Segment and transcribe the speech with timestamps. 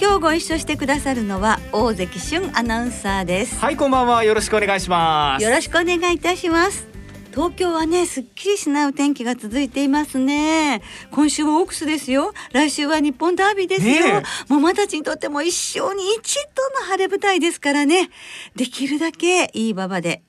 [0.00, 3.58] 今日ご一緒してくださるのは大関俊アナウンサーです。
[3.58, 4.22] はいこんばんは。
[4.22, 5.42] よろしくお願いします。
[5.42, 6.86] よろしくお願いいたします。
[7.32, 10.82] 東京はねすっきりしないお天気が続いていますね。
[11.10, 12.32] 今週はオークスですよ。
[12.52, 18.10] 来週は日本ダービーですよ、もうマたちにとっても一生に一度の晴れ舞台ですからね。
[18.54, 20.22] できるだけいい馬場で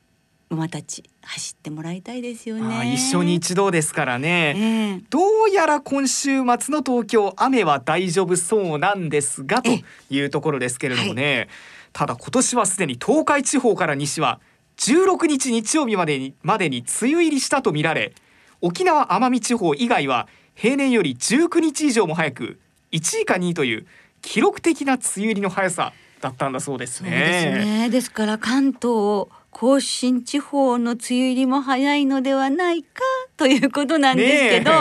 [0.49, 2.93] 馬たち走ってもらいたいですよね。
[2.93, 9.69] 一生に一度ですからね、えー、どうやら今週末の東京雨は大丈夫そうなんですがと
[10.09, 11.47] いうところですけれどもね、はい、
[11.93, 14.39] ただ今年はすでに東海地方から西は
[14.77, 18.13] 16日日曜日までにまでに梅雨入りしたとみられ
[18.61, 22.59] 沖縄奄美地方以外は平年より19日以上も早く
[22.91, 23.87] 1位か2位という
[24.21, 27.09] 記録的な梅雨入りの速さだったんだそうですね。
[27.11, 27.89] ですね。
[27.89, 29.27] ですから関東
[29.59, 33.01] 甲信地方の梅雨入りも早いのではないか
[33.35, 34.71] ということなんですけど、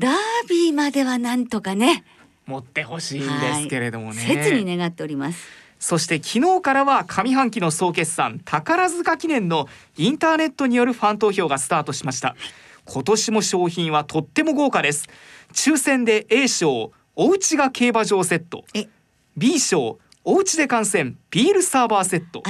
[0.00, 0.14] ダー
[0.48, 2.02] ビーまではなんとかね。
[2.44, 5.46] 持ってほしいんですけれどもね、はい、切に願っております。
[5.78, 12.34] そして昨日からは上半期の総決算宝塚記念のインターネットによるファン投票がスタートしました。
[12.86, 15.08] 今年も商品はとっても豪華です。
[15.52, 18.64] 抽選で A 賞おうちが競馬場セット。
[19.36, 22.42] B 賞おうちで観戦ビールサーバーセット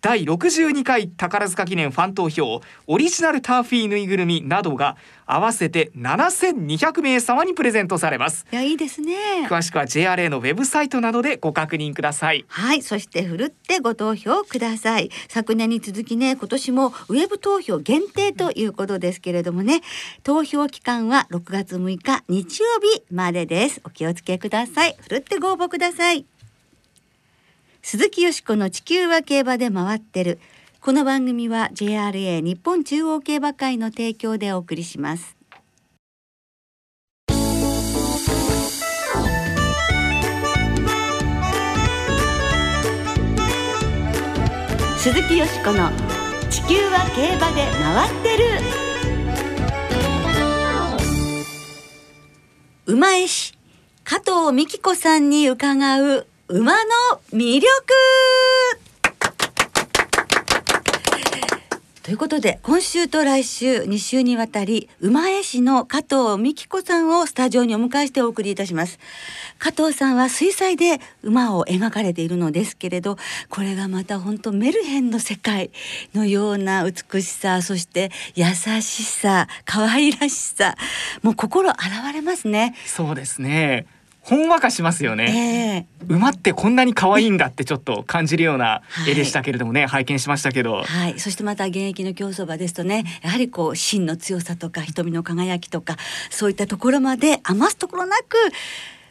[0.00, 8.46] 第62回宝塚記念ファン投票オリジナルターフィーぬいぐるみなどが合わせて7200名様にプレゼントされます。
[8.50, 9.46] いやいいですね。
[9.46, 12.46] 詳しくは JRA のウェブサイトなどでご確認ください。
[12.48, 12.82] はい。
[12.82, 15.10] そしてふるってご投票ください。
[15.28, 19.82] 昨年に続きね今年もウェブ投票限定ということですけれどもね
[20.22, 23.82] 投票期間は6月6日日曜日までです。
[23.84, 24.96] お気をつけください。
[24.98, 26.24] ふるってご応募ください
[27.82, 30.38] 鈴木よしこの地球は競馬で回ってる。
[30.82, 35.36] この番組は JRA 日本中央競馬会の提供でお送りします。
[44.98, 45.90] 鈴木よしこの
[46.50, 48.44] 地球は競馬で回ってる。
[52.84, 53.54] 馬絵師
[54.04, 56.80] 加藤美希子さんに伺う馬の
[57.32, 57.64] 魅力。
[62.02, 68.98] ということで今週と来週2週にわたり馬絵師の加藤美希子さんをスタジオにお迎えしてお送りいたします。
[69.60, 73.16] 加藤さんは水彩で馬を描かれているのですけれど
[73.48, 75.70] これがまた本当メルヘンの世界
[76.14, 78.46] のような美しさそして優
[78.80, 80.74] しさ可愛らしさ
[81.22, 82.74] もう心洗われますね。
[82.86, 83.86] そうですね。
[84.30, 90.84] ほんわかしますよね、えー、馬ってこんなに可愛いんだってちょっと感じるような絵でしたけれどもね、はい、拝見しましたけど。
[90.84, 91.18] はい。
[91.18, 95.96] そしてまた現役の競走馬ですとねやはりこう芯の強さとか瞳の輝きとか
[96.30, 98.36] そういったところまで余すところなく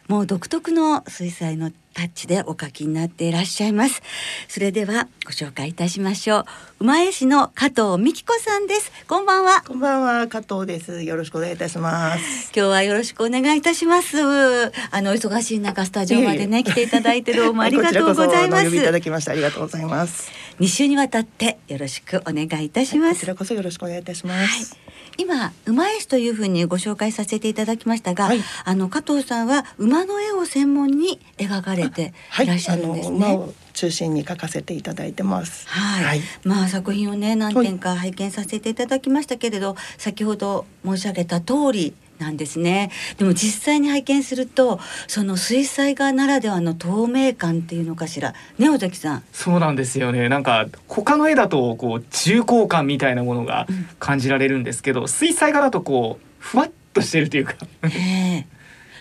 [0.08, 1.70] もう独特の水彩の
[2.00, 4.02] タッチでお書きになっていらっしゃいます。
[4.48, 6.46] それではご紹介いたしましょう。
[6.80, 8.90] 馬江市の加藤美希子さんです。
[9.06, 9.62] こんばんは。
[9.68, 10.28] こんばんは。
[10.28, 11.04] 加藤です。
[11.04, 12.52] よろしくお願いいたします。
[12.56, 14.18] 今日はよろしくお願いいたします。
[14.18, 18.74] あの忙しい中スタジオまでね来ていただいてどうもありがとうございます。
[18.74, 20.32] いただきましてありがとうございます。
[20.62, 24.90] 2週にわたってよろしくお願いいたします、こちらこそよろしくお願いいたします、はい。
[25.18, 32.46] 今馬絵師というふうにご紹介させていただきましたが、はい、あの加藤さんは馬の絵を専門に描かれてい。
[32.46, 33.38] らっしゃるんですね。
[33.38, 35.68] はい、中心に描かせていただいてます。
[35.68, 36.04] はい。
[36.04, 41.94] はい、まあ作品をね何点か拝見させていただきましたけれど、先ほど申し上げた通り。
[42.20, 42.92] なんですね。
[43.18, 48.34] でも実際に拝見するとその水彩画ならではの透明感っていうのかしら。
[48.58, 49.24] ね尾崎さん。
[49.32, 50.28] そうなんですよね。
[50.28, 53.68] なんか他の絵だとこう重厚感みたいなものが
[54.00, 57.54] 感じられるんですけど、うん、水彩画だとこうふわっとしてるというか。
[57.84, 58.46] え。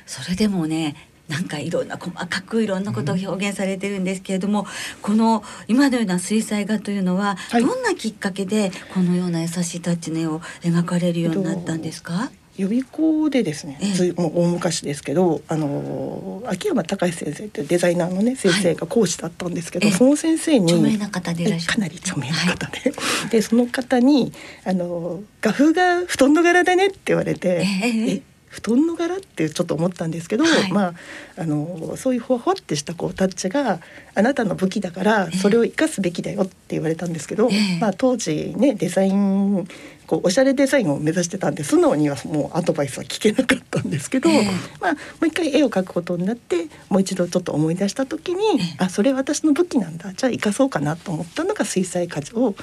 [0.06, 0.94] それでもね
[1.29, 4.67] なんかいろんな細かくいろんなことを表現されてるんですけれども、うん、
[5.03, 24.33] この今のような水彩画というのは、はい、どんなきっかけでこのような優しいタッチの絵を描かれるようになったんですか、予備校でですね、ええ、もう大昔ですけどあの秋山隆先生ってデザイナーのね先生が講師だったんですけど、はい、その先生に著名な方でかなり著名な方で、はい、でその方に
[24.65, 30.73] あの画風が布団の柄だねって言われて、え布団の柄ってちょっと思ったんですけど、はい。
[30.73, 30.95] まあ
[31.37, 33.81] あのそういうほわほわってしたこうタッチが
[34.15, 37.79] あなたの武器だからそれを生かすべきだよって言われたんですけど、ええ。
[37.81, 39.69] まあ当時ねデザイン
[40.06, 44.45] こうおしゃれデザインを目指してたんで素直にはもうアドバイスは聞けなかったんですけど、ええ。
[44.81, 48.41] まあもう一回絵を描くことになってもう一度ちょっと思い出した時に、
[48.79, 50.12] あそれ私の武器なんだ。
[50.15, 52.55] じゃあ生かそうかなと思ったのが水彩画を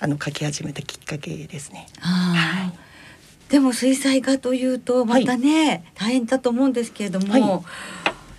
[0.00, 1.86] あの描き始めたきっかけですね。
[2.00, 2.83] あー
[3.54, 7.64] でも水彩画というとまたね、大変だと思うんですけれども、はい。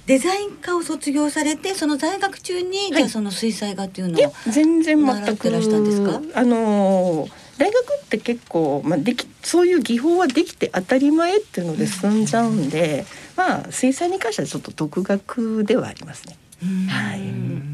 [0.08, 6.22] デザイン科を卒業されてその在学中に、じゃあその水彩画っていうのを全然習全くってらしたんですか？
[6.38, 13.06] あのー大学って結構、まあ、できそういう技法はできて当たり前っていうので進んじゃうんで、
[13.38, 16.38] まあ水彩に関してはちょっと独学ではありますね。
[16.64, 16.88] うん。
[16.88, 17.66] はい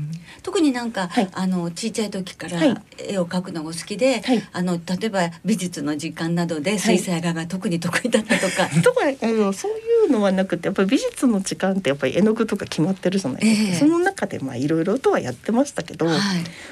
[0.43, 1.29] 特になんか、はい。
[1.33, 2.81] あの小さい時からはい。
[2.97, 4.43] 絵を描くのが好きで、はい。
[4.51, 9.75] あの例えば美術の時間などで水彩画が特に得意だったとか、とかあのそうい
[10.07, 13.75] うのはなくてやっぱり美術の時間ってやっぱり絵の具とか決まってるじゃないですか、ええ。
[13.75, 16.17] その中でまあいろいろとはやってましたけど、はい、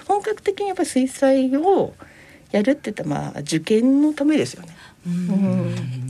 [0.08, 1.94] 本格的にやっぱり水彩を
[2.52, 4.76] やるって言ったらまあ受験のためですよね。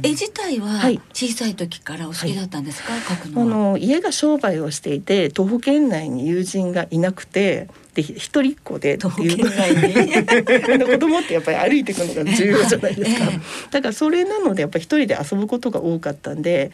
[0.01, 0.99] 絵自体ははい。
[1.13, 3.71] 小さい時からお好きだったんですか、描くあのは。
[3.73, 9.39] の家が商売をしていて徒歩圏内に友人がいなくてでひ一人っ子でっていう。
[10.89, 13.39] 子供ってやっぱり歩いていくのが重要じゃないですか、ええ。
[13.71, 16.71] だからそれなのでやっぱり一人で遊ぶことが多かったんで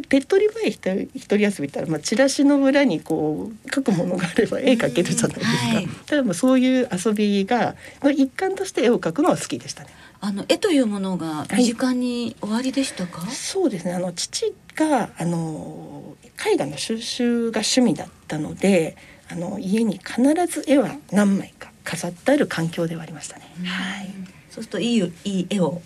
[0.00, 9.90] 手っ取り早い一人一人遊びったら、まあ、チラシの裏にこう書くものがあれば絵描けるじゃないですか、うんはいただまあそういう遊びがの一環として絵を描くのは好きでしたね。
[10.20, 10.78] あの絵とい。
[10.78, 13.94] うものが身近に終わりでしたか、そうですね。
[13.94, 16.16] あの父があの
[16.46, 18.96] 絵画の収集が趣味だったので
[19.28, 23.48] あの家に必ず絵は何枚か飾ってある環境ではありましたね。
[23.64, 24.08] はい。
[24.50, 25.80] そうするといいいい絵を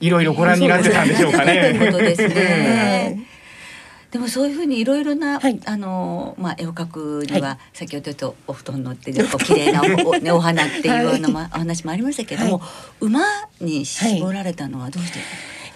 [0.00, 1.72] いろいろご覧になってたんでしょうかね。
[1.76, 3.24] ですはね。
[3.24, 3.28] い。
[4.10, 5.60] でもそういうふうにいろいろな、はい。
[5.66, 12.62] あのまあ絵を描くには、は先ほど言ったお布団乗ってるこう綺麗なお お,、ね、お花っていうような、まお話もありましたけれども、
[13.00, 13.20] 馬
[13.60, 15.18] に絞られたのはどうして、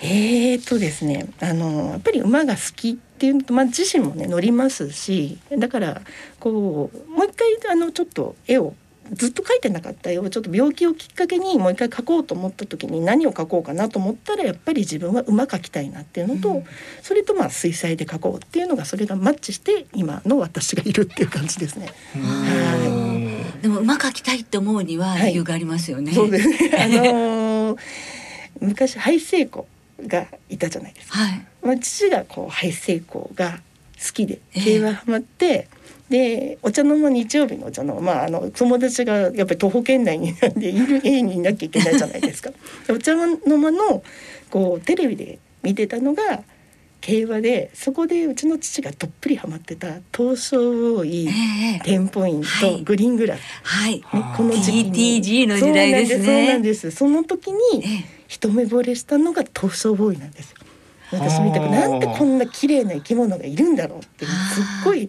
[0.02, 6.02] えーとですねあのやっぱり馬が好きっていうのと、まあ、自身もね乗りますしだから
[6.40, 8.75] こうもう一回あのちょっと絵を
[9.12, 16.64] ずっと描いてなかった絵をちょっと病気をきっかけにもう一回描こうと思った時に何を描こうかなと思ったらやっぱり自分は馬描きたいなっていうのと、うん
[17.03, 21.88] それとまあ水彩で描こうっていうのがそれがマッチして今の私がいるっていう感じですね。
[22.14, 26.12] うんでも馬描きたいって思うにははい理由がありますよね。
[26.12, 27.79] そうですねあのー
[28.61, 31.19] 昔ハイセイコーがいたじゃないですか。
[31.19, 31.47] はい。
[31.62, 33.61] まあ、父がこうハイセイコーが
[34.05, 35.69] 好きでええ競馬ハマって、
[36.12, 42.50] でお茶の間日曜日のお茶の間、まあ、あの友達がやっぱり徒歩圏内になんでいる 家にいなきゃいけないじゃないですか。
[42.87, 44.03] でお茶の間の
[44.50, 46.43] こうテレビで見てたのが
[47.00, 52.82] 競馬でそこでうちの父がどっぷりハマってた東証ボーイ、ええテンポイント、はい。
[52.82, 53.94] グリーングラス、はい。
[53.94, 54.03] ね、
[54.37, 55.47] この時期に。
[55.47, 56.25] の時代ですね。
[56.26, 57.38] そうなんですそうなんです。
[57.38, 60.50] その時えにえ一目惚れしたのが東証ボーイなんです。
[60.50, 60.56] よ。
[61.12, 65.09] 私みたくなんでこんな綺麗な生き物がいるんだろうってすっごい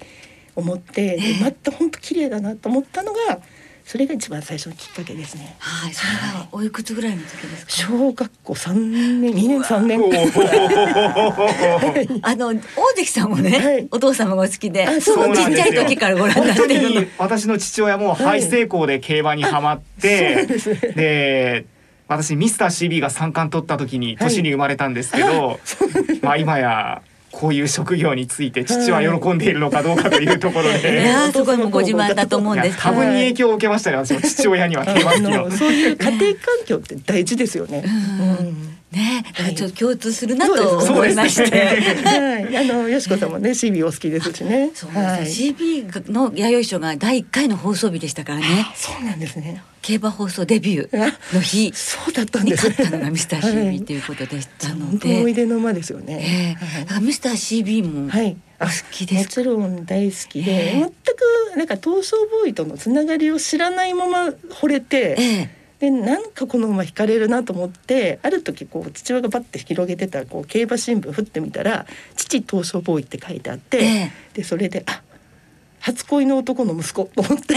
[0.56, 3.40] 思ってでまた本当綺麗だなと思ったのが
[3.86, 5.58] それが一番最初のきっかけですね。
[5.60, 5.94] はい。
[5.94, 7.72] それはおいくつぐらいの時ですか？
[7.94, 10.00] 小学校三年二年三年。
[12.22, 12.60] あの大
[12.96, 13.88] 関さんもね、はい。
[13.92, 17.08] お父様がお好きで、あそのちっちゃい時からご覧になってるのに。
[17.18, 20.48] 私の父親もハイ成功で競馬にはまって、
[20.96, 21.66] で
[22.08, 24.30] 私ミスター CB が三冠取った時にはい。
[24.30, 25.60] 年に生まれたんですけど、
[26.22, 27.02] まあ今や
[27.34, 30.80] こういう職業について父は喜んでいるのかどうかというところい。
[30.80, 31.04] で。
[31.04, 32.78] やーすごいもうご自慢だと思うんいやです。
[32.78, 32.90] けど。
[32.90, 33.98] 多分に影響を受けましたね。
[33.98, 37.84] 私も父親にはそういう家庭環境って大事ですよね。
[38.40, 41.58] うんね、ちょっと共通するなと思いまして。
[42.06, 44.70] はい、 あのよしこさんもね CB お好きですしね。
[44.74, 45.26] そうはい。
[45.26, 48.46] ですね、CB の弥生賞が第一回の放送日でしたからね。
[48.76, 49.64] そうなんですね。
[49.82, 56.58] 競馬放送デビューの日そうだったんにです勝ったのがミスター CB といいうことでしたの 本当思いで、出の馬ですよえね。
[56.62, 58.38] えだからミスター CB もはい。
[58.62, 60.80] お好きですか、もちろん大好きで、ええ。
[60.80, 65.24] 全くなんか東証ボーイとのつながりを知らないまま惚れて、え
[65.58, 71.86] えでなんかこの馬惹かれるなと思ってある時こう父親がバッて広げてたこう競馬新聞振ってみたら
[72.16, 74.12] 「父東証ボーイ」って書いてあって、ええ。
[74.34, 75.02] でそれであ
[75.84, 77.56] 初恋の男の息子と思って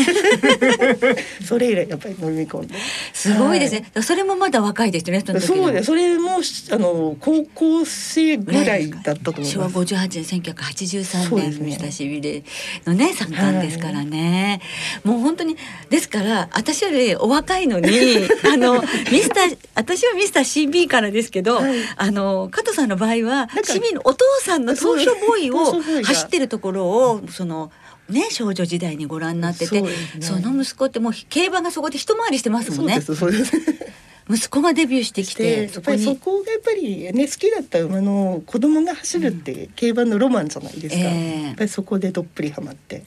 [1.47, 2.75] それ以来やっぱり飲み込んで。
[3.12, 3.87] すごいですね。
[4.02, 5.23] それもまだ若いですよね。
[5.25, 5.87] そうです。
[5.87, 6.40] それも
[6.71, 9.52] あの高校生ぐらいだったと思います。
[9.52, 12.42] 昭和58年1983そうですね年の親しびれ
[12.85, 14.61] のね参観ですからね、
[15.04, 15.56] もう本当に
[15.88, 17.88] ですから私よりお若いのに
[18.52, 27.71] あのミスター私はミスター CB からですけど、はいあの加藤さんの場合はなんか CB のお父さんのそう東証ボーイを走ってるところをその
[28.09, 34.07] ね少女時代にご覧になっててねその息子ってもう競馬がそこで一回りしてますもんねそうですそうです。
[34.29, 41.03] 息子がデビューしてきでてやっぱりそこがやっぱりね好きだった馬の子供が走るって競馬のロマンじゃないですか。
[41.03, 43.05] ええやっぱりそこでどっぷりハマって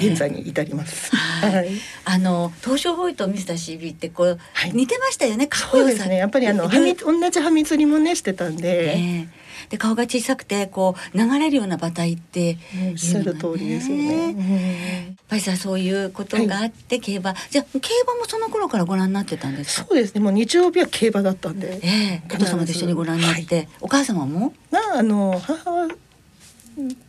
[0.00, 1.14] 現在に至ります。
[1.14, 1.70] はいはい。
[2.06, 5.48] あの東証ボーイとミスター CB ってこう、はい似てましたよね。
[5.48, 6.16] かっこよさそうですね。
[6.16, 12.58] やっぱりあのはみ同じはみ釣りもねしてたんで、ええで顔が小さくてこう流れるような馬体って
[12.90, 14.22] おっしゃる通りですよね。
[14.22, 19.86] やっうんぱりさそういうことがあって、競馬じゃあ競馬もその頃からご覧になってたんですか？
[19.88, 20.20] そうですね。
[20.20, 24.52] もう日曜日は競馬だったんで、ええお父様と一緒にご覧になって、お母様も？
[24.70, 25.88] まああの母は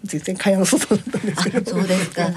[0.03, 1.71] 全然蚊帳の外だったんですあけど。
[1.71, 2.29] そうですか。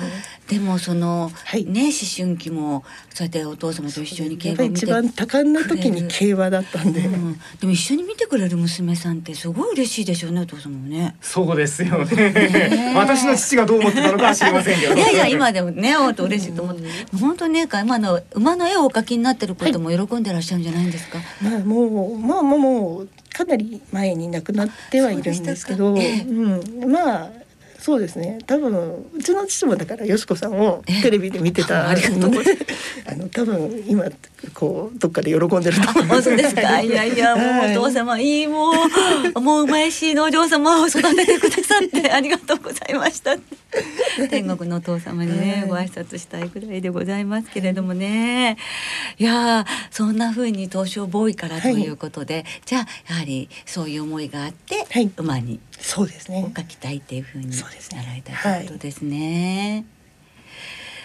[0.48, 11.16] でもその、はいね思春期もそうやってお父様と一緒に競やっぱり一馬を見て番多感な時に競馬だったんで、うん、でも一緒に見てくれる娘さんってすごい嬉しいでしょうねお父様もね。
[11.20, 12.94] そうですよねね。
[12.96, 14.94] 私の父がどう思ってたのかは知りませんけど。
[14.94, 16.82] いやいや今でもね会うと嬉しいと思って
[17.18, 26.30] 本当にね今の馬の絵をお描きになってることも喜んでらっしゃるんじゃないんですか、まあもうまあまあもうかなり前に亡くなってはいるんですけど、そうでしたか。
[26.30, 27.30] ええうん、まあ
[27.86, 28.38] そうですね。
[28.48, 32.32] 多分うちの父もだからよしこさんをテレビで見てたあありがとう。
[33.06, 34.04] あの多分今
[34.54, 36.28] こうどっかで喜んでるとあ思います。
[36.28, 36.80] 本当ですか。
[36.82, 38.72] いやいやもうお父様いいも
[39.36, 43.36] うもううまいしのお嬢様を育ててくださって ありがとうございました。
[44.30, 45.68] 天国のお父様にね、はい。
[45.68, 48.56] ご挨拶したいぐらいでございますけれどもね。
[49.16, 55.08] いやーそんな風に東証ボーイからということで、じゃあやはりそういう思いがあって、はい。
[55.16, 56.42] 馬にそうですね。
[56.44, 57.52] を描きたいっていう風に。
[57.52, 59.84] そうですねなられたということですね。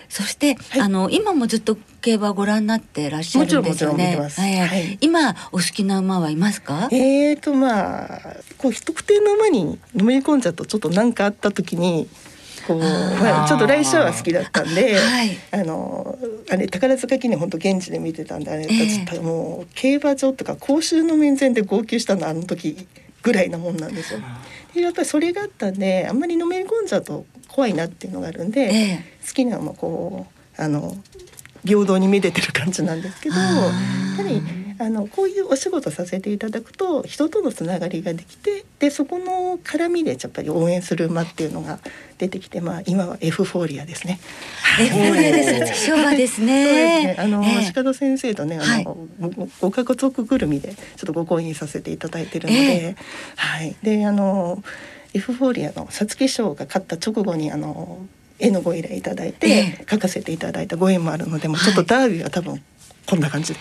[0.09, 3.69] そして、あの今もずっと競馬をご覧になってらっしゃるんですよね。
[3.69, 4.29] もちろんもちろん見てま。
[4.29, 4.41] す。
[4.41, 4.97] はいはい。
[4.99, 6.89] 今お好きな馬はいますか？
[6.91, 8.19] えーとまあ
[8.57, 12.09] こう特定の馬にのめり込んじゃうとちょっと何かあった時に
[12.67, 15.37] こうまあ、ちょっと来週は好きだったんで、はい。
[15.51, 18.87] あのあれ宝塚記念本当現地で見てたんであれ、ええ。
[18.87, 22.85] ちょっともう競馬場とか公衆の面前で号泣したのあの時
[23.23, 24.19] ぐらいなもんなんですよ。
[24.73, 29.05] でやっぱりそれがあったんであんまりのめり込んじゃうと怖いなっていうのがあるんで、ええ。
[29.27, 30.95] 好きなのもこうあの
[31.65, 33.71] 平等にめでてる感じなんですけどやは
[34.27, 34.41] り
[34.81, 41.79] あのこういうお仕事させていただくと人とのつながりができてでそこの絡みでやっぱり応援する馬っていうのが
[42.17, 44.19] 出てきて、まあ、今はエフフォーリアですね。
[44.79, 45.85] エフフォーリアです。
[45.85, 47.15] 昭和ですそうですねね。。
[47.17, 52.59] あの、ええ鹿戸先生とね、あはいの、ごご家族ぐるみで、ちょっとご講演させていただいてるので。
[52.59, 52.95] え
[53.35, 54.63] はい、で、あの。
[55.13, 58.05] エフフォーリアの皐月賞が勝った直後に、あの。
[58.39, 62.61] 絵のご依頼いただいて、ええ書かせていただいたご縁もあるので、もうちょっとダービーは多分。
[63.07, 63.59] こんな感じで。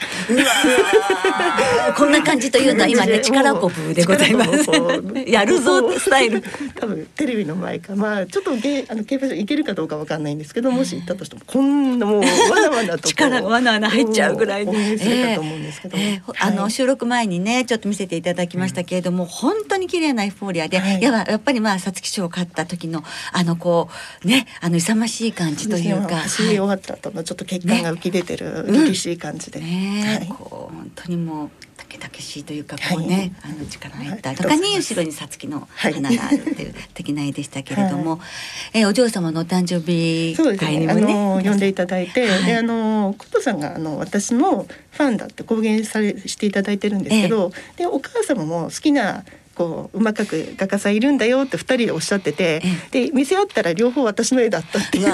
[1.97, 4.50] こんな感じというのは今ね力こぶでございます。
[5.26, 6.42] やるぞスタイル。
[6.78, 12.26] 多分テレビの前か、まあ、ちょっとゲ、あの競馬場行けるかどうかわかんないんですけど、もし行ったとしても、こんなもう、わ
[12.61, 13.09] なわなと。
[13.09, 15.97] 力がわなわな入っちゃうぐらい応援するかと思うんですけど。
[15.97, 23.90] ええええあのはい収録前にねちょっと見せていただきましたけれども、本当に綺麗なエフフォーリアで、ややっぱりまあ皐月賞を勝った時のあのこ
[24.25, 30.28] うねあの勇ましい感じというか、走り終わった後のちょっと血管が浮き出てるね凛々しい感じで、ね、はい。
[30.28, 34.38] こう本当にもうたけたけしいというかはいこうね、あの力入ったはい。
[34.38, 35.92] 中に後ろにさつきのはい。
[35.92, 38.20] 花があるっていう的な絵でしたけれども、
[38.72, 42.44] えお嬢様のお誕生日会にもねの呼んでいただいて、はい。
[42.44, 49.25] であのコトさんがあの私のファンだって公言されしていただいてるんですけど、でお母様も好きな
[49.60, 52.62] こううまく描く画家さんいるんだよって二人でおっしゃってて、
[52.92, 55.04] で見せ合ったら両方私の絵だったっていう。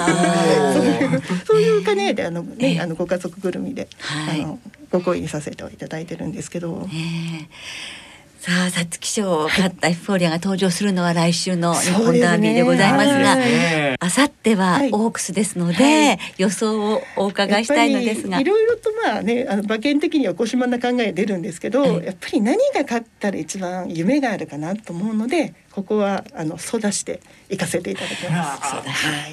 [0.73, 2.75] そういうそういう兼ねであの、ええ。
[2.75, 4.41] ねあのご家族ぐるみで、はい。
[4.41, 6.87] あのご講演させていただいてるんですけど。
[6.87, 8.06] ねえ
[8.47, 13.39] さあ皐月賞を勝ったエフフォーリアが登場するのは来週の日本ダービーでございますが、はい。
[13.39, 14.89] ねあさってははい。
[14.93, 16.19] オークスですので、はい。
[16.37, 18.39] 予想をお伺いしたいのですが。
[18.39, 22.05] いろいろとまあねあの馬券的にはご島な考え出るんですけど、はい。
[22.05, 28.75] やっぱり何が勝ったら一番夢があるかなと思うのでここはあのソダして行かせていただきます。
[28.75, 28.81] は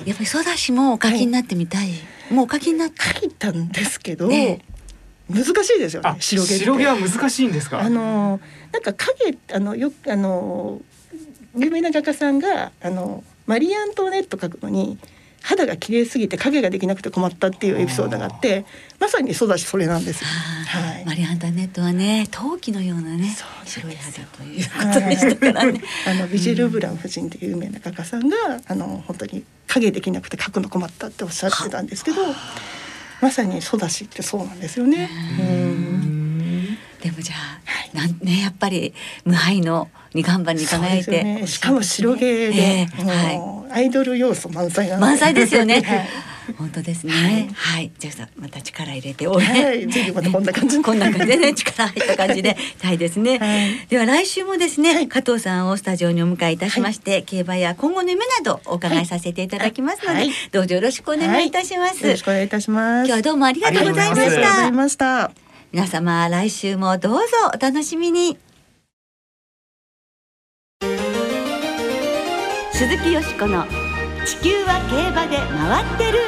[0.04, 0.08] い。
[0.08, 1.90] やっぱりソダシもお書きになってみたい、
[2.32, 2.94] もうお書きになって。
[3.04, 4.73] 書いたんですけど、ええ
[5.30, 7.80] 難しいですよねあ白毛白毛は難しいんですか？
[7.80, 8.40] あの
[8.72, 10.80] なんか影あのよくあの
[11.56, 14.98] 有名な画家さんがあのマリー・アントワネット描くのに
[15.42, 18.64] 肌が綺麗すぎて影ができなくて困ったっていうエピソードがあって
[18.98, 20.28] まさにそうだしそれなんですよ。
[20.28, 25.82] はい、マリアンダネットはね陶器のようなね白い肌というこはいとでしたからね。
[26.08, 32.22] あのビジェル・ブラン夫人という有名な画家さんが、あの本当に影できなくて描くの困ったっておっしゃってたんですけど
[33.24, 35.08] まさにソダシってそうなんですよね。
[35.40, 36.76] うん。
[37.00, 38.92] でもじゃあ、なんねやっぱり
[39.24, 43.72] 無敗の二冠馬に輝いて、ね、しかも白毛で、ええはい。
[43.72, 45.80] アイドル要素満載満載ですよね。
[45.88, 46.08] はい
[46.58, 47.48] 本当ですね。
[47.54, 49.46] はい、じゃあまた力入れて応援。
[49.46, 53.38] はいぜひまたこんな感じにこんな感じでね 力入った感じで はいですね。
[53.38, 62.04] はいでは来週もですね、はい加藤さんをスタジオにお迎えいたしまして、競馬や今後の夢などお伺いさせていただきますので、はいどうぞよろしくお願いいたします。
[62.04, 63.06] よろしくお願いいたします。
[63.06, 64.72] 今日はどうもありがとうございましたありがとうござい。
[64.72, 65.30] ました。
[65.72, 67.20] 皆様来週もどうぞ
[67.52, 68.38] お楽しみに
[72.72, 73.64] 鈴木よしこの
[74.24, 76.18] 地球は競馬で回ってる。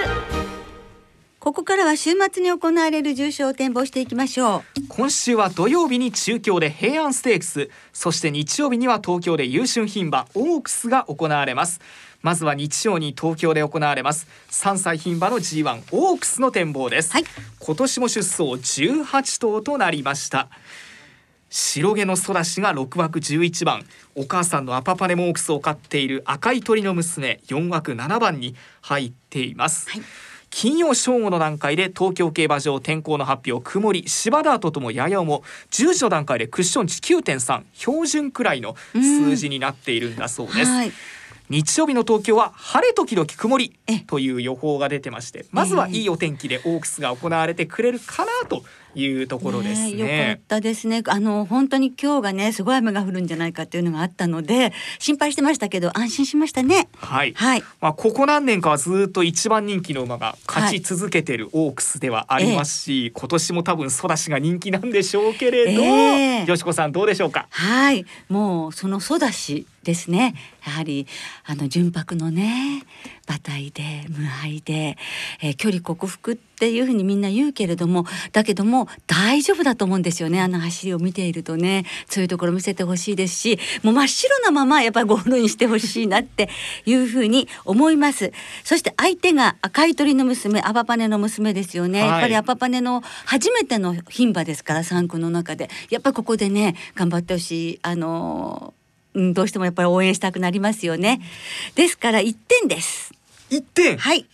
[1.39, 4.63] ここからは週末に行われる重賞を展望していきましょう。
[4.89, 7.71] 今週は土曜日に中京で平安ステークス。
[7.95, 11.81] そして日曜日には東京で優春牝馬オークスが行われます。
[12.21, 14.27] まずは日曜に東京で行われます。
[14.51, 17.25] 3歳牝馬の G1 オークスの展望です、はい。
[17.61, 20.51] 今年も出走18頭となりました
[21.59, 23.83] 白毛のソダシが6枠11番。
[24.15, 30.03] お母さんのアパパネモークスを飼っている赤い鳥の娘4枠7番に入っています、はい。
[30.51, 40.93] 金曜正午の段階で東京競馬場天候の発表曇り芝ダートともやや重10時の段階でクッション値9.3標準くらいの数字になっているんだそうです、はい。
[41.49, 44.01] 日曜日の東京は晴れ時々曇りえ。
[44.01, 48.63] という予報が出てましてまずはいいお天気でオークスが行われてくれるかなと
[48.97, 51.03] いうところですねえよかったですね。
[51.07, 56.89] あの本当に今日がねすごい雨が降るんじゃないかっていうのがあったので心配してましたけど安心しましたね。
[56.97, 57.63] はい、はい。
[57.81, 67.49] まあ、ここ何年かはずっと一番人気の馬が勝ち続けてるオークスではありますし、今年も多分ソダシが人気なんでしょうけれど、ええよしこさんどうでしょうか？
[67.51, 70.35] はい、もうそのソダシですね。
[70.65, 71.07] やはり
[71.45, 72.83] あの純白のね
[73.29, 74.97] 馬体で無敗で、
[75.43, 80.41] えー距離克服っていうふうにみんな言うけれどもだけども大丈夫だと思うんですよね。
[80.41, 81.85] あの走りを見ているとね。
[82.09, 86.49] そういうところ見せてほしいですしもう真っ白なままやっぱりゴールインしてほしいなって
[86.87, 88.33] いうふうに思います。
[88.65, 92.09] そして相手が赤い鳥の娘アパパネの娘ですよね、はい。
[92.09, 95.69] やっぱりアパパネの初めての牝馬ですから3区の中で。
[95.91, 97.79] やっぱりここでね頑張ってほしい。
[97.83, 98.73] あの
[99.15, 101.21] どうしてもやっぱり応援したくなりますよね。
[101.75, 103.13] ですから1点です。
[103.51, 103.97] 1点？
[103.99, 104.27] はい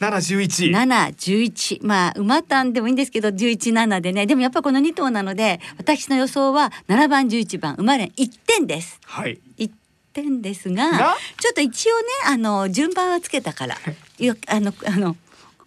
[0.00, 4.26] 711 7、11まあ馬単でもいいんですけど11、7でね。
[4.26, 9.00] でもやっぱこの2頭なので私の予想は7番11番馬連1点です。
[9.04, 9.40] はい。
[9.58, 9.70] 1
[10.12, 13.76] 点ですががちょっと一応ねあの順番はつけたから
[14.18, 15.16] よあのあの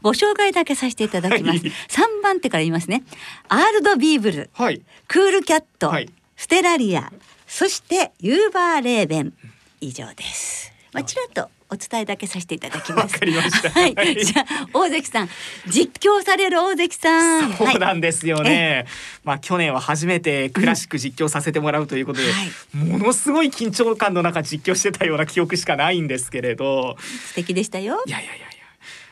[0.01, 1.71] ご紹介だけさせていただきます、はい。
[2.19, 3.03] 3番手から言いますね。
[3.49, 4.81] アールドビーブルはい。
[5.07, 6.09] クールキャット、はい。
[6.35, 7.11] ステラリア
[7.47, 9.33] そしてユーバーレーベン。
[9.81, 10.71] 以上です。
[10.93, 13.13] まあちらっとお伝えだけさせていただきます。
[13.13, 13.69] わかりました。
[13.71, 13.95] はい。
[13.95, 15.29] じゃあ大関さん。
[15.67, 17.53] 実況される大関さん。
[17.53, 18.85] そうなんですよね、
[19.23, 22.77] まあ去年は初めてクラシック実況させてもらうということで、はい。
[22.77, 26.97] ものすごい緊張感の中実況してたような記憶しかないんですけれど。
[26.99, 28.03] 素敵でしたよ。
[28.05, 28.47] いやいやいやいや。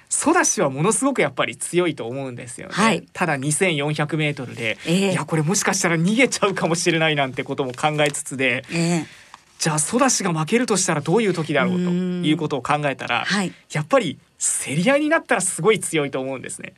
[0.10, 3.08] ソダシはものすごくやっぱり強いと思うんですよね、はい。
[3.14, 5.12] ただ2400メートルで、ええ。
[5.12, 9.29] いやこれもしかしたら逃げちゃうかもしれないなんてことも考えつつでええ
[9.60, 12.26] じゃあソダシが負けるとしたらどういう時だろうとうん。
[12.26, 13.54] いうことを考えたらはい。
[13.72, 16.74] やっぱり競り合いになったらすごい強いと思うんですね。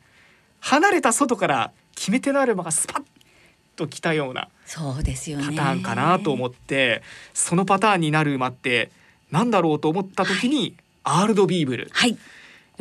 [0.59, 3.03] 離れた外から決め手のある馬がスパッ
[3.75, 4.49] と来たような
[5.45, 7.01] パターンかなと思って
[7.33, 8.91] そのパターンになる馬って
[9.29, 11.89] なんだろうと思った時に、アールドビーブル。
[11.93, 12.17] はい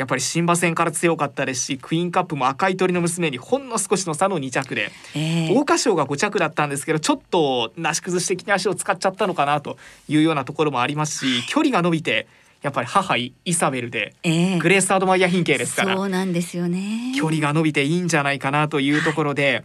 [0.00, 5.48] やっぱり新馬戦から強かったですしクイーンカップも赤い鳥の娘にほんの少しの差の2着でええ。
[5.48, 9.76] 桜花賞が5着だったんですけどちょっとなし崩し的に足を使っちゃったのかなと
[10.08, 12.28] いうようなところもありますし距離が伸びて
[12.62, 14.58] やっぱり母イサベルでええ。
[14.58, 17.12] グレース・アドマイヤ品系ですからそうなんですよね。
[17.14, 19.64] 距離が伸びていいんじゃないかなというところで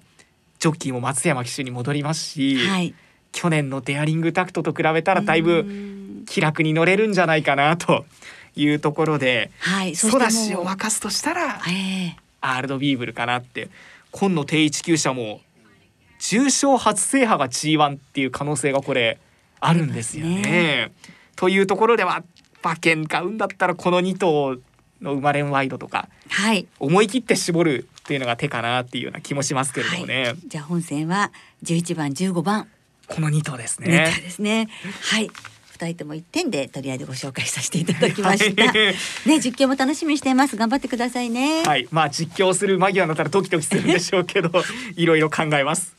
[0.60, 2.94] ジョッキーも松山騎手に戻りますし、はい。
[3.32, 6.06] 去年のデアリングタクトと比べたらだいうぶん。
[6.26, 8.06] 気楽に乗れるんじゃないかなと
[8.56, 13.70] いうところではいそソダシを沸かすとしたらええアールドビーブルかなって
[14.12, 15.42] 今野定一厩舎も
[16.20, 19.20] 重賞初制覇が G1 っていう可能性がこれ
[19.60, 20.42] あるんですよね。
[20.42, 20.92] ね
[21.36, 22.24] というところでは
[22.64, 24.58] 馬券買うんだったらこの2頭
[25.02, 31.32] の生まれんワイドとかはい思い切って絞るっていうのが手かなっていうような気もしますけれどもね、はい、じゃあ本戦は
[31.64, 32.68] 11番15番
[33.08, 34.22] この2頭ですネタね。
[34.22, 34.68] ですね。
[35.02, 35.30] はい。
[35.76, 38.64] 二人とも一点でとりあえずご紹介させていただきました。
[38.64, 38.74] はい。
[39.28, 40.56] ね実況も楽しみにしています。
[40.56, 41.64] 頑張ってくださいね。
[41.64, 44.50] はい、まあ実況する間際になったらドキドキするんでしょうけど
[44.96, 45.94] いろいろ考えます。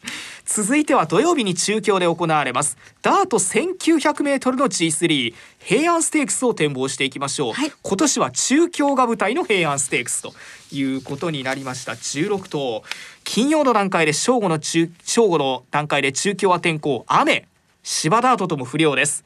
[0.46, 2.78] 続いては土曜日に中京で行われます。
[3.02, 7.72] ダート 1900m の G3 平安ステークスを展望していきましょう、はい。
[7.82, 10.32] 今年は中京が舞台の平安ステークスと
[10.72, 11.92] いうことになりました。
[11.92, 12.82] 16頭。
[13.24, 17.04] 金曜の段階で正午の中正午の段階で中京は天候。
[17.08, 17.46] 雨。
[17.86, 19.24] 芝ダートとも不良です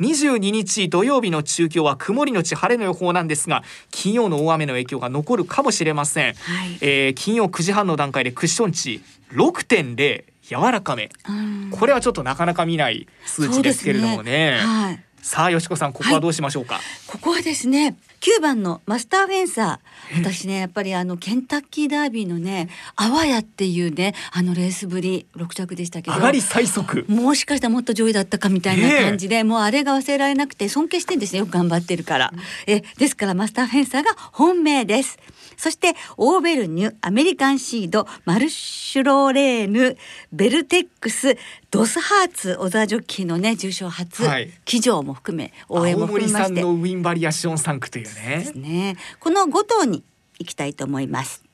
[0.00, 6.78] 22日土曜日の中京は曇りのち晴れの予報なんですが金曜の大雨の影響が残るかもしれません、はい。
[6.80, 9.00] えー金曜9時半の段階でクッション値
[9.32, 11.10] 6.0柔らかめ。
[11.28, 11.70] うん。
[11.70, 14.58] これはちょっとなかなか見ない数値ですけれどもね。
[14.60, 15.02] はい。
[15.26, 20.20] さあよしこさんここはどうしましょうか、ここはですね9番のマスターフェンサー。
[20.20, 26.16] 私ねやっぱりあのケンタッキーダービーのねあわやっていうねあのレースぶり6着でしたけど。
[26.16, 27.04] 上がり最速。
[27.08, 32.32] もしかしたらもっと上位だったかみたいな感じで、もうあれが忘れられなくて尊敬してんですねよく頑張ってるから、
[32.66, 35.18] えですからマスターフェンサーが本命です。
[35.56, 39.96] そしてオーベルニュアメリカンシードマルシュローレーヌ
[40.32, 41.36] ベルテックス
[41.70, 44.50] ドスハーツ小沢ジョッキーのね重賞初、はい。
[44.64, 46.60] 騎乗も含め応援青も含めまして。
[46.60, 48.44] のウィンバリアション3区というでね。
[48.44, 48.96] すね。
[49.20, 50.02] この5頭に
[50.38, 51.44] 行きたいと思います。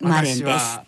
[0.00, 0.80] マレンです。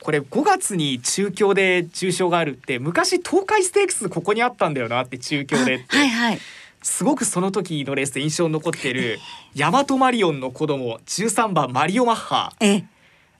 [0.00, 6.38] これ5月に中京で重賞があるって昔東海ステークスここにあったんだよなって中京でって、はいはい。
[6.82, 9.18] すごくその時のレースで印象に残っている
[9.54, 12.52] ヤマトマリオンの子供13番マリオマッハ。
[12.60, 12.93] ええ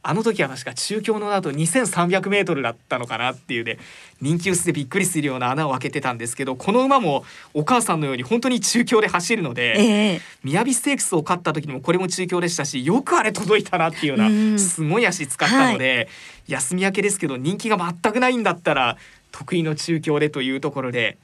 [0.06, 3.78] あの時は確か中京の後2300メートルだったのかなっていうで
[4.20, 10.20] 人気薄でびっくりするような穴を開けてたんですけどこの馬もお母さんのように本当に中京で走るので、ええ。
[10.44, 14.58] 雅ステークスを勝った時にもこれも中京でしたしよくあれ届いたなっていうような、うん。
[14.58, 16.08] すごい足使ったので、
[16.48, 18.98] 休み明けですけど人気が全くないんだったら
[19.32, 21.16] 得意の中京でというところで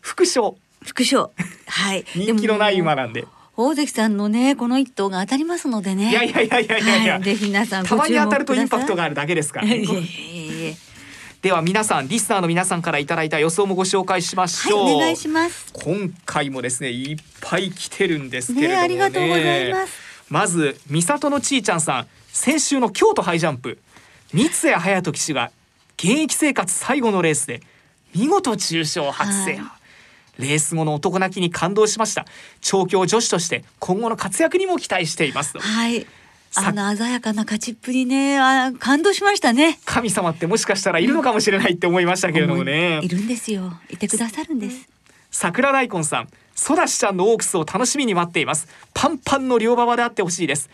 [0.00, 1.30] 副賞副賞
[1.66, 2.04] はい。
[2.16, 6.10] 人気のない馬なんで大関さんのねこの一頭が当たりますのでね。
[6.10, 10.74] いやいやいやいやいやいや、はい、ぜひ皆さんたまに当たるとインパクトががあるだけですから、 いやいやいやいや
[11.42, 15.66] では皆さんリスナーの皆さんからいただいた予想もご紹介しましょう、はいお願いします。
[15.72, 18.76] 今回もですねいっぱい来てるんですけれどもね。
[18.78, 19.92] ねありがとうございます。
[20.30, 22.06] まず三里のちーちゃんさん。
[22.32, 23.78] 先週の京都ハイジャンプ。
[24.32, 25.52] 三谷隼人騎手が
[25.96, 27.62] 現役生活最後のレースで
[28.16, 29.76] 見事重賞初制覇、は
[30.38, 32.26] レース後の男泣きに感動しました。
[32.60, 35.54] 調教女子として今後の活躍にも期待しています。
[35.54, 36.06] とはい。
[36.50, 38.38] さあの鮮やかな勝ちっぷりね。
[38.38, 39.80] あ感動しましたね。
[39.84, 43.00] 神様ってもしかしたらいるのかもしれないって思いましたけれどもね。
[43.02, 43.72] いるんですよ。
[43.90, 44.88] いてくださるんです。
[45.30, 46.28] 桜大根さん。
[46.54, 48.68] ソダシちゃんのオークスを楽しみに待っています。
[48.94, 50.70] パンパンの両馬場であってほしいです。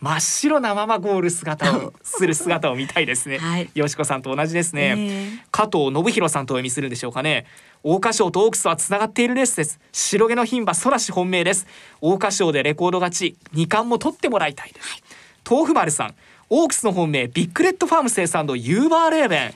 [0.00, 3.68] 真っ白なままゴール姿を する姿を見たいですね、はい。
[3.74, 5.44] よしこさんと同じですね、ええ。
[5.50, 7.46] 加藤信弘さんとお読みするんでしょうかね
[7.82, 9.80] 桜花賞とオークスはつながっているレースです。
[9.92, 11.66] 白毛の牝馬ソダシ本命です。
[12.00, 15.02] 桜花賞でレコード勝ち二冠も取ってもらいたいです、
[15.48, 16.14] 豆腐丸さん
[16.50, 19.54] オークスの本命ビッグレッドファーム生産のユーバーレーベン。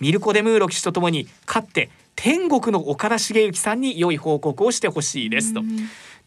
[0.00, 5.62] ミルコ・デムーロ騎手とともに勝って天国の岡田茂之さんに良い報告をしてほしいですと。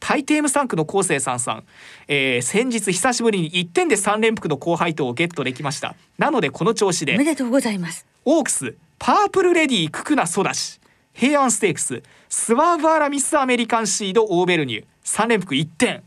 [0.01, 1.63] 大抵無産区の昴生さんさん、
[2.07, 5.95] えー先日久しぶりに1点で3連複の高配当をゲットできました。
[6.17, 8.05] なのでこの調子でおめでとうございます。
[8.25, 10.80] オークスパープルレディククナソダシ
[11.13, 16.03] 平安ステークススワーブアラミスアメリカンシードオーベルニュ3連複1点。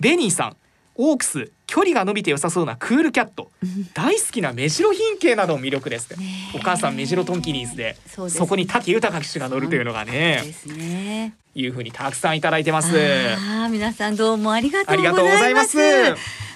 [0.00, 0.56] ベニーさん
[0.96, 3.50] オークス距離が伸びて良さそうなクールキャット。
[3.94, 6.14] 大好きなメジロ牝系なども魅力です、
[6.54, 7.96] お母さんメジロトンキニーズで
[8.28, 10.42] そこに武豊騎手が乗るというのがね。
[10.66, 12.88] ねいうふうにたくさんいただいてます。
[12.96, 15.78] ああ皆さんどうもありがとうございます。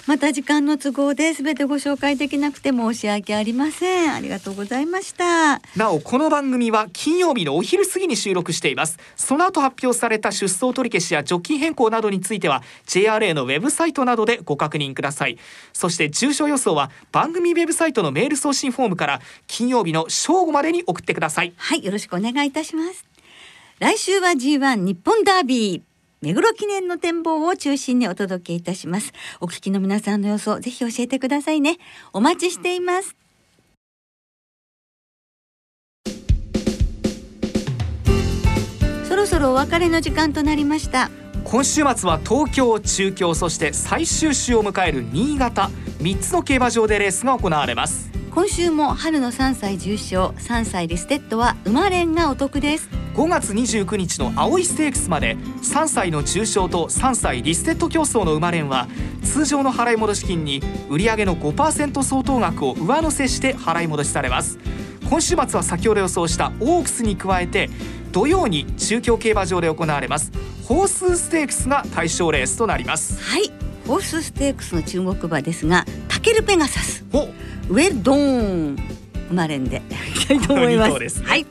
[0.05, 4.13] また時間の都合で全てご紹介できなくて申し訳ありません。
[4.13, 5.61] ありがとうございました。
[5.77, 8.97] なおこの番組は金曜日のお昼過ぎに収録しています。
[9.15, 15.37] その後発表された出走取り消しや除菌変更などについては JRA のウェブサイトなどでご確認ください。
[15.71, 21.53] そして重症予想は番組ウェブサイトのメール送信フォームから金曜日の正午までに送ってください。
[21.55, 23.12] はいよろしくお願いいたします
[23.79, 25.81] 来週は G1 日本ダービー。
[26.21, 29.11] 目黒記念の展望を中心にお届けいたします。
[29.41, 31.79] お聞きの皆さんの予想ぜひ教えてくださいね。
[32.13, 33.15] お待ちしています。
[39.09, 41.09] そろそろお別れの時間となりました。
[41.43, 45.71] 今週末は東京中京そして最終週を迎える新潟。
[45.99, 48.11] 3つの競馬場でレースが行われます。
[48.33, 52.89] 今週も春の3歳重賞3歳リステッドは馬連がお得です。
[53.13, 58.87] 5月29日の葵ステークスまで3歳の重賞と3歳リステッド競走の馬連は
[59.23, 64.57] 通常の払い戻し金に売上の5%相当額を上乗せして払い戻しされます。
[65.07, 67.69] 今週末は先ほど予想したオークスに加えて
[68.11, 70.31] 土曜に中京競馬場で行われます
[70.65, 73.21] ホースステークスが対象レースとなります。
[73.21, 73.51] はい
[73.87, 77.05] ホースステークスの注目馬ですがタケルペガサス。
[77.13, 77.27] お
[77.69, 78.77] ウェルドーン
[79.29, 79.81] 生まれんで
[80.15, 81.09] いきたいと思います。
[81.09, 81.21] す。
[81.21, 81.45] ねはい。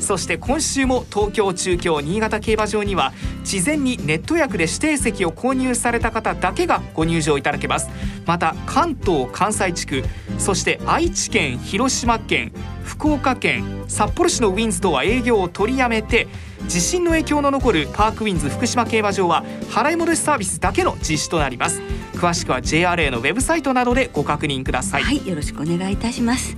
[0.00, 3.12] そして今週も東京中京新潟競馬場には
[3.44, 7.88] 事前にネット役で指定席を購入された方だけがご入場いただけます。
[8.26, 10.04] また関東関西地区
[10.38, 12.52] そして愛知県広島県
[12.84, 16.28] 福岡県札幌市のウィンズとは営業を取りやめて
[16.68, 21.80] 地震の影響の残るパークウィンズ福島競馬場は払い戻しサービスだけの実施となります
[22.14, 26.56] 詳しくは JRA のウェブサイトなどでご確認ください、はい、よろしくお願いいたします。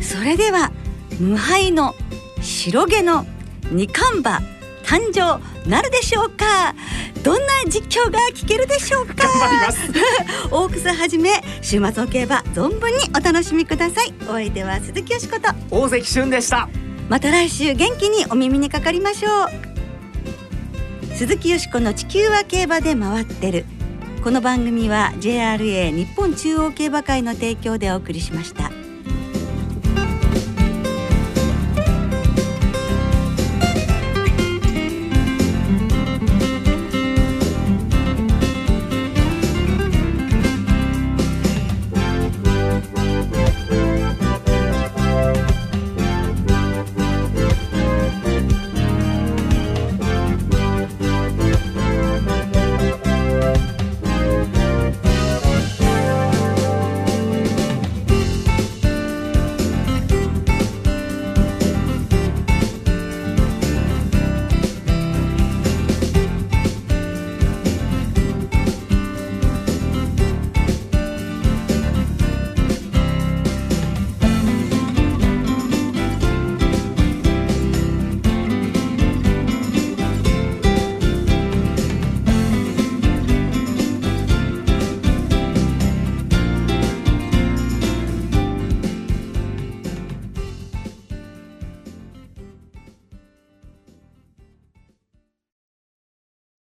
[0.00, 0.70] それでは
[1.18, 1.94] 無敗の
[2.40, 3.26] 白毛の
[3.70, 4.40] 二冠馬
[4.84, 6.74] 誕生なるでしょうか？
[7.22, 9.14] どんな実況が聞けるでしょうか？
[9.14, 9.92] 頑張ります
[10.50, 11.30] 大草はじめ
[11.62, 14.14] 週末の競馬存分にお楽しみください。
[14.28, 15.48] お相手は鈴木よしこと。
[15.70, 16.68] 大関俊でした
[17.08, 19.48] また来週元気にお耳にかかりましょう。
[21.14, 23.64] 鈴木よしこの地球は競馬で回ってる。
[24.22, 28.70] この番組は JRA 日本中央競馬会の提供でお送りしました。